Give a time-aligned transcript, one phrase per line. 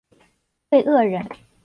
[0.71, 1.29] 桂萼人。